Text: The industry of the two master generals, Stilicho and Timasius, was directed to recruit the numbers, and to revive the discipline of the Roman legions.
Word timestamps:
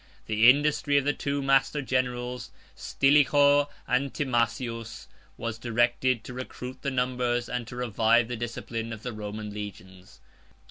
The 0.25 0.49
industry 0.49 0.97
of 0.97 1.05
the 1.05 1.13
two 1.13 1.43
master 1.43 1.79
generals, 1.79 2.49
Stilicho 2.75 3.69
and 3.87 4.11
Timasius, 4.11 5.05
was 5.37 5.59
directed 5.59 6.23
to 6.23 6.33
recruit 6.33 6.81
the 6.81 6.89
numbers, 6.89 7.47
and 7.47 7.67
to 7.67 7.75
revive 7.75 8.27
the 8.27 8.35
discipline 8.35 8.93
of 8.93 9.03
the 9.03 9.13
Roman 9.13 9.53
legions. 9.53 10.19